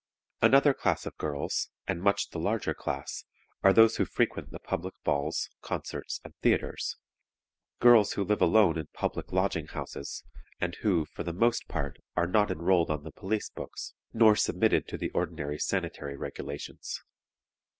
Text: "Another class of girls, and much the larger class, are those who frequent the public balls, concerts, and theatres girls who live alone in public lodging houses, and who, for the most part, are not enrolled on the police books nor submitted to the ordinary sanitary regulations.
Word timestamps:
"Another 0.41 0.73
class 0.73 1.05
of 1.05 1.15
girls, 1.19 1.69
and 1.87 2.01
much 2.01 2.31
the 2.31 2.39
larger 2.39 2.73
class, 2.73 3.23
are 3.63 3.71
those 3.71 3.97
who 3.97 4.05
frequent 4.05 4.49
the 4.49 4.57
public 4.57 4.95
balls, 5.03 5.47
concerts, 5.61 6.19
and 6.23 6.33
theatres 6.41 6.97
girls 7.79 8.13
who 8.13 8.23
live 8.23 8.41
alone 8.41 8.79
in 8.79 8.87
public 8.95 9.31
lodging 9.31 9.67
houses, 9.67 10.23
and 10.59 10.73
who, 10.77 11.05
for 11.05 11.21
the 11.21 11.31
most 11.33 11.67
part, 11.67 11.99
are 12.15 12.25
not 12.25 12.49
enrolled 12.49 12.89
on 12.89 13.03
the 13.03 13.11
police 13.11 13.51
books 13.51 13.93
nor 14.11 14.35
submitted 14.35 14.87
to 14.87 14.97
the 14.97 15.11
ordinary 15.11 15.59
sanitary 15.59 16.15
regulations. 16.17 17.03